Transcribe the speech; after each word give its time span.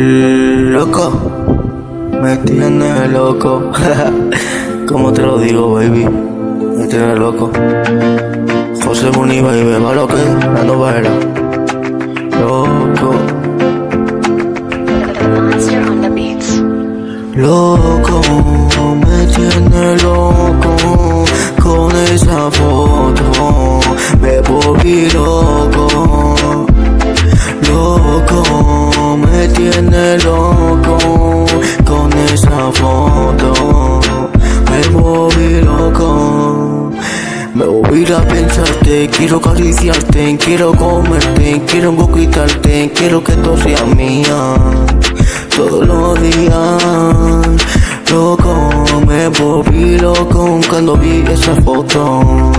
Loco, 0.00 1.10
me 2.22 2.36
tiene 2.36 3.08
loco. 3.08 3.72
¿Cómo 4.86 5.12
te 5.12 5.22
lo 5.22 5.38
digo, 5.38 5.74
baby? 5.74 6.06
Me 6.76 6.86
tiene 6.86 7.16
loco. 7.16 7.50
José 8.84 9.10
Boni, 9.10 9.40
baby, 9.40 9.82
va 9.84 9.92
lo 9.92 10.06
que 10.06 10.14
la 10.14 10.62
novela. 10.62 11.10
Loco, 12.40 13.12
Monster 15.50 15.82
on 15.90 16.00
the 16.00 16.10
beats. 16.10 16.62
loco, 17.34 18.20
me 19.04 19.26
tiene 19.34 19.96
loco. 19.96 20.67
Quiero 39.16 39.36
acariciarte, 39.38 40.36
quiero 40.38 40.72
comerte, 40.72 41.62
quiero 41.66 42.12
quitarte, 42.12 42.92
quiero 42.94 43.22
que 43.22 43.32
tú 43.32 43.56
seas 43.56 43.86
mía. 43.96 44.54
Todos 45.56 45.86
los 45.86 46.20
días, 46.20 46.82
loco, 48.12 48.70
me 49.06 49.28
volví 49.28 49.98
loco 49.98 50.60
cuando 50.68 50.96
vi 50.96 51.24
esa 51.30 51.54
foto. 51.62 52.50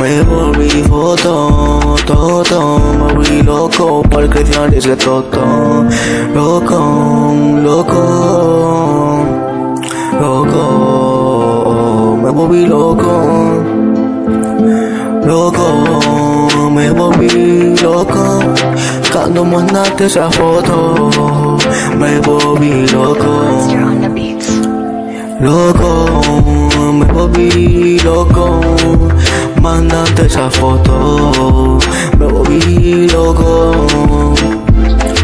Me 0.00 0.22
volví 0.22 0.70
foto, 0.88 1.94
todo, 2.06 2.78
me 2.78 3.12
volví 3.12 3.42
loco 3.42 4.02
por 4.02 4.28
crecer 4.30 4.72
ese 4.74 4.96
toto. 4.96 5.84
Loco, 6.34 7.34
loco, 7.62 9.24
loco, 10.20 12.18
me 12.22 12.30
volví 12.30 12.64
loco. 12.64 13.59
Loco, 15.30 16.70
me 16.72 16.90
volví 16.90 17.76
loco. 17.80 18.40
Cuando 19.12 19.44
mandaste 19.44 20.06
esa 20.06 20.28
foto 20.28 21.56
Me 21.96 22.18
volví 22.18 22.84
loco. 22.88 23.44
Loco, 25.38 26.20
me 26.94 27.04
volví 27.12 28.00
loco. 28.00 28.60
Mandaste 29.62 30.26
esa 30.26 30.50
foto 30.50 31.78
Me 32.18 32.26
volví 32.26 33.08
loco. 33.10 33.86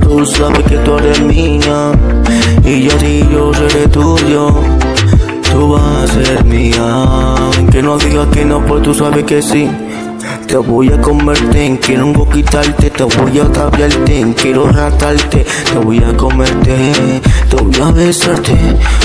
Tú 0.00 0.24
sabes 0.24 0.64
que 0.64 0.78
tú 0.78 0.96
eres 0.96 1.20
mía 1.20 1.92
Y 2.64 2.84
yo 2.84 2.98
sí, 2.98 3.28
yo 3.30 3.52
seré 3.52 3.86
tuyo 3.88 4.79
Tú 5.52 5.72
vas 5.72 5.84
a 5.84 6.06
ser 6.06 6.44
mía. 6.44 7.34
Que 7.70 7.82
no 7.82 7.98
digas 7.98 8.26
que 8.28 8.44
no, 8.44 8.64
pues 8.64 8.82
tú 8.82 8.94
sabes 8.94 9.24
que 9.24 9.42
sí. 9.42 9.68
Te 10.46 10.56
voy 10.56 10.92
a 10.92 11.00
convertir, 11.00 11.78
quiero 11.78 12.28
quitarte, 12.28 12.90
te 12.90 13.04
voy 13.04 13.38
a 13.38 13.50
cambiarte, 13.52 14.34
quiero 14.36 14.66
ratarte, 14.66 15.46
te 15.72 15.78
voy 15.78 16.02
a 16.02 16.16
comerte, 16.16 16.92
te 17.48 17.56
voy 17.56 17.80
a 17.80 17.92
besarte, 17.92 18.58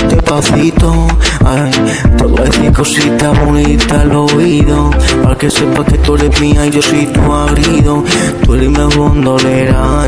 despacito, 0.08 1.06
ay, 1.44 1.70
te 2.18 2.24
voy 2.24 2.40
a 2.40 2.44
decir 2.44 2.72
cositas 2.72 3.46
bonitas 3.46 3.92
al 3.92 4.16
oído, 4.16 4.90
para 5.22 5.36
que 5.36 5.48
sepas 5.48 5.86
que 5.86 5.98
tú 5.98 6.16
eres 6.16 6.40
mía 6.40 6.66
y 6.66 6.70
yo 6.70 6.82
soy 6.82 7.06
tu 7.06 7.20
marido, 7.20 8.02
tú 8.44 8.54
eres 8.54 8.70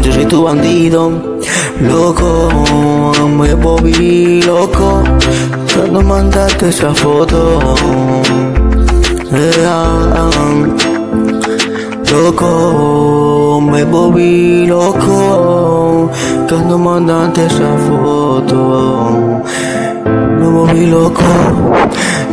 yo 0.03 0.13
soy 0.13 0.25
tu 0.27 0.43
bandido, 0.45 1.11
loco, 1.81 3.13
me 3.37 3.55
volví 3.55 4.43
loco, 4.43 5.03
cuando 5.75 6.03
mandaste 6.03 6.69
esa 6.69 6.95
foto, 6.95 7.61
eh, 9.33 9.67
ah, 9.67 10.15
ah. 10.17 10.99
Loco, 12.11 13.61
me 13.61 13.85
volví 13.85 14.67
loco 14.67 16.11
cuando 16.49 16.79
mandaste 16.79 17.45
esa 17.47 17.77
foto. 17.87 19.43
Me 20.39 20.47
volví 20.49 20.87
loco. 20.87 21.23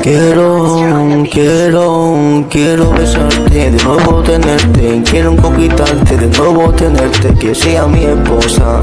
Quiero, 0.05 1.23
quiero, 1.31 2.45
quiero 2.51 2.91
besarte, 2.91 3.71
de 3.71 3.83
nuevo 3.83 4.21
tenerte, 4.21 5.01
quiero 5.09 5.35
conquistarte, 5.35 6.16
de 6.16 6.27
nuevo 6.38 6.71
tenerte, 6.73 7.33
que 7.33 7.55
sea 7.55 7.88
mi 7.88 8.03
esposa. 8.03 8.81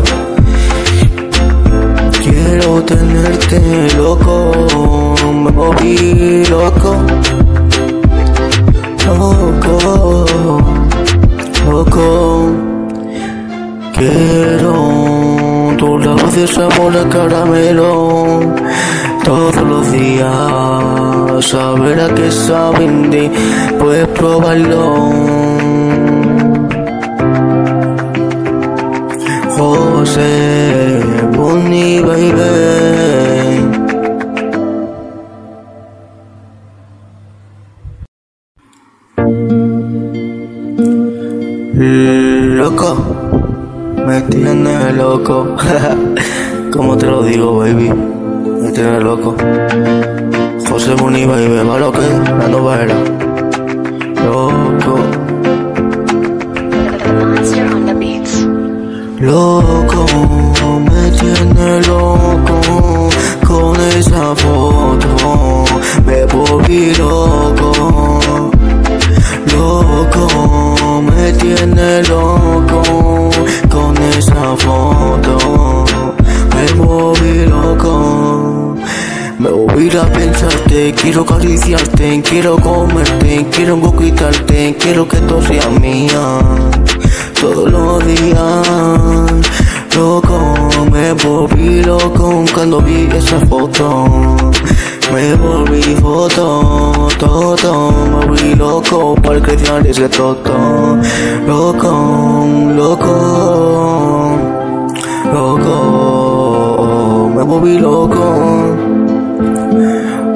Quiero 2.24 2.82
tenerte 2.82 3.88
loco, 3.96 5.14
me 5.32 5.50
volví 5.52 6.44
loco. 6.46 6.96
Loco, 9.06 10.26
loco, 11.70 12.50
quiero 13.94 15.76
tu 15.78 15.98
labios 16.00 16.34
de 16.34 16.48
sabor 16.48 16.96
a 16.96 17.08
caramelo 17.08 18.40
todos 19.24 19.56
los 19.62 19.92
días, 19.92 21.44
saber 21.46 22.00
a 22.00 22.14
qué 22.14 22.30
saben 22.30 23.10
de, 23.10 23.30
puedes 23.78 24.08
probarlo. 24.08 25.12
José 29.56 31.00
Bonnie, 31.36 32.00
baby. 32.00 32.62
Loco, 42.56 42.96
me 44.06 44.20
tiene 44.22 44.92
loco. 44.92 45.56
¿Cómo 46.72 46.96
te 46.96 47.06
lo 47.06 47.22
digo, 47.22 47.58
baby? 47.58 48.11
Me 48.72 48.78
tiene 48.78 49.00
loco. 49.00 49.36
José 50.66 50.94
Boni, 50.94 51.26
baby, 51.26 51.68
va 51.68 51.78
lo 51.78 51.92
que 51.92 52.00
la 52.00 52.48
novela. 52.48 52.94
Loco, 54.24 54.98
loco, 59.20 60.80
me 60.90 61.10
tiene 61.10 61.82
loco. 61.86 62.61
Quiero 80.72 81.20
acariciarte, 81.22 82.22
quiero 82.22 82.56
comerte, 82.56 83.46
quiero 83.50 83.78
quitarte, 83.96 84.74
quiero 84.80 85.06
que 85.06 85.18
tú 85.18 85.42
seas 85.42 85.70
mía. 85.80 86.38
Todos 87.38 87.70
los 87.70 88.06
días, 88.06 88.68
loco, 89.94 90.56
me 90.90 91.12
volví 91.12 91.82
loco 91.82 92.44
cuando 92.54 92.80
vi 92.80 93.06
esa 93.14 93.38
foto. 93.40 94.06
Me 95.12 95.34
volví 95.34 95.82
foto, 96.00 97.08
todo, 97.18 97.92
me 97.92 98.26
volví 98.26 98.54
loco 98.54 99.14
por 99.16 99.42
crecer 99.42 99.86
ese 99.86 100.08
toto. 100.08 100.98
Loco, 101.46 102.46
loco, 102.74 104.38
loco, 105.34 106.72
me 107.36 107.42
volví 107.42 107.78
loco. 107.78 108.51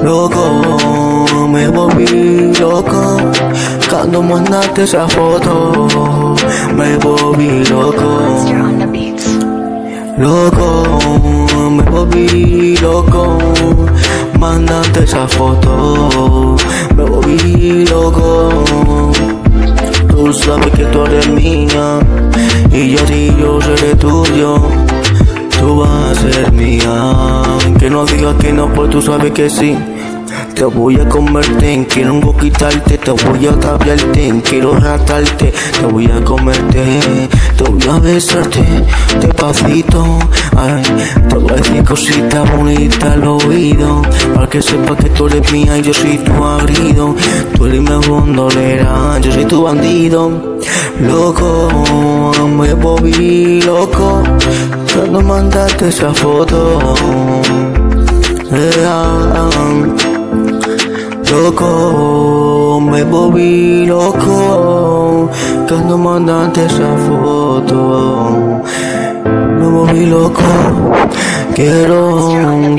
Loco, 0.07 1.47
me 1.49 1.67
volví 1.67 2.53
loco. 2.61 3.17
Cuando 3.89 4.23
mandaste 4.23 4.83
esa 4.83 5.05
foto. 5.05 6.33
Me 6.77 6.95
volví 6.95 7.65
loco. 7.65 8.21
Loco, 10.17 10.99
me 11.71 11.83
volví 11.91 12.77
loco. 12.77 13.37
Mandante 14.39 15.03
esa 15.03 15.27
foto 15.27 16.55
Me 16.95 17.03
volví 17.03 17.85
loco. 17.87 18.63
Tú 20.07 20.31
sabes 20.31 20.71
que 20.71 20.85
tú 20.85 21.03
eres 21.05 21.27
mía 21.29 21.99
Y 22.71 22.91
yo 22.91 22.99
sí, 23.07 23.35
yo 23.37 23.59
seré 23.61 23.93
tuyo. 23.95 24.61
Tú 25.59 25.79
vas 25.79 26.17
a 26.17 26.31
ser 26.31 26.53
mía. 26.53 27.43
Que 27.77 27.89
no 27.89 28.05
digas 28.05 28.35
que 28.35 28.53
no, 28.53 28.71
pues 28.73 28.89
tú 28.89 29.01
sabes 29.01 29.33
que 29.33 29.49
sí 29.49 29.75
te 30.57 30.65
voy 30.65 30.99
a 30.99 31.07
convertir, 31.07 31.87
quiero 31.87 32.35
quitarte, 32.35 32.97
te 32.97 33.11
voy 33.11 33.45
a 33.45 33.59
cambiarte, 33.59 34.41
quiero 34.43 34.73
ratarte, 34.73 35.53
te 35.79 35.85
voy 35.85 36.09
a 36.09 36.23
comerte, 36.23 36.99
te 37.55 37.63
voy 37.63 37.87
a 37.87 37.99
besarte 37.99 38.65
despacito. 39.21 40.03
Ay, 40.57 40.81
te 41.29 41.35
voy 41.35 41.51
a 41.51 41.55
decir 41.57 41.83
cositas 41.83 42.57
bonitas 42.57 43.03
al 43.03 43.27
oído. 43.27 44.01
Para 44.33 44.47
que 44.47 44.59
sepas 44.63 44.97
que 44.97 45.09
tú 45.11 45.27
eres 45.27 45.51
mía 45.51 45.77
y 45.77 45.83
yo 45.83 45.93
soy 45.93 46.17
tu 46.17 46.43
agrido. 46.43 47.15
Tú 47.55 47.65
eres 47.67 47.81
mi 47.81 48.07
bandolera, 48.09 49.19
yo 49.21 49.31
soy 49.31 49.45
tu 49.45 49.61
bandido. 49.61 50.57
Loco, 51.01 52.33
me 52.47 52.73
volví 52.73 53.61
loco. 53.61 54.23
Cuando 54.91 55.21
mandaste 55.21 55.89
esa 55.89 56.11
foto. 56.15 56.95
Eh, 58.49 58.85
ah, 58.87 59.49
Loco, 61.43 62.81
me 62.81 63.03
volví 63.03 63.85
loco 63.85 65.29
cuando 65.67 65.95
mandaste 65.95 66.65
esa 66.65 66.97
foto. 67.07 68.63
Me 69.59 69.67
volví 69.67 70.07
loco. 70.07 70.41
Quiero, 71.53 72.31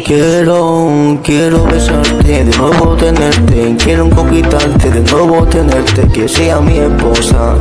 quiero, 0.04 1.18
quiero 1.22 1.64
besarte, 1.66 2.44
de 2.44 2.56
nuevo 2.56 2.96
tenerte, 2.96 3.76
quiero 3.82 4.10
conquistarte, 4.10 4.90
de 4.90 5.00
nuevo 5.12 5.46
tenerte, 5.46 6.02
que 6.08 6.28
sea 6.28 6.60
mi 6.60 6.78
esposa. 6.78 7.54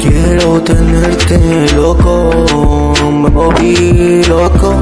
Quiero 0.00 0.60
tenerte 0.62 1.66
loco, 1.76 2.92
me 3.12 3.28
volví 3.28 4.22
loco, 4.24 4.74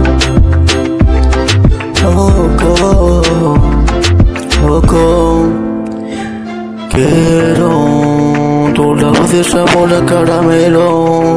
de 9.39 9.45
sabor 9.45 9.93
a 9.95 10.05
caramelo 10.05 11.37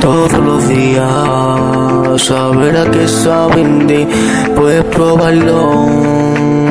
todos 0.00 0.32
los 0.34 0.68
días, 0.68 2.22
saber 2.22 2.76
a 2.76 2.88
qué 2.92 3.08
saben 3.08 3.88
de, 3.88 4.06
puedes 4.54 4.84
probarlo. 4.84 6.67